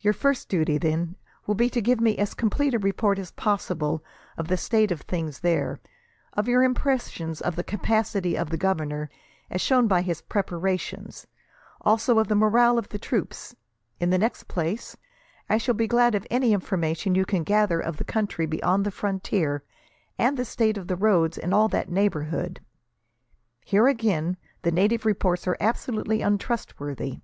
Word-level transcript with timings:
Your 0.00 0.12
first 0.12 0.48
duty, 0.48 0.76
then, 0.76 1.14
will 1.46 1.54
be 1.54 1.70
to 1.70 1.80
give 1.80 2.00
me 2.00 2.18
as 2.18 2.34
complete 2.34 2.74
a 2.74 2.80
report 2.80 3.16
as 3.16 3.30
possible 3.30 4.02
of 4.36 4.48
the 4.48 4.56
state 4.56 4.90
of 4.90 5.02
things 5.02 5.38
there; 5.38 5.78
of 6.32 6.48
your 6.48 6.64
impressions 6.64 7.40
of 7.40 7.54
the 7.54 7.62
capacity 7.62 8.34
of 8.36 8.50
the 8.50 8.56
governor, 8.56 9.08
as 9.50 9.60
shown 9.60 9.86
by 9.86 10.02
his 10.02 10.20
preparations; 10.20 11.28
also 11.80 12.18
of 12.18 12.26
the 12.26 12.34
morale 12.34 12.76
of 12.76 12.88
the 12.88 12.98
troops. 12.98 13.54
In 14.00 14.10
the 14.10 14.18
next 14.18 14.48
place, 14.48 14.96
I 15.48 15.58
shall 15.58 15.74
be 15.76 15.86
glad 15.86 16.16
of 16.16 16.26
any 16.28 16.52
information 16.52 17.14
you 17.14 17.24
can 17.24 17.44
gather 17.44 17.78
of 17.78 17.98
the 17.98 18.04
country 18.04 18.46
beyond 18.46 18.84
the 18.84 18.90
frontier, 18.90 19.62
and 20.18 20.36
the 20.36 20.44
state 20.44 20.76
of 20.76 20.88
the 20.88 20.96
roads 20.96 21.38
in 21.38 21.52
all 21.52 21.68
that 21.68 21.88
neighbourhood. 21.88 22.58
Here, 23.64 23.86
again, 23.86 24.38
the 24.62 24.72
native 24.72 25.06
reports 25.06 25.46
are 25.46 25.56
absolutely 25.60 26.20
untrustworthy. 26.20 27.20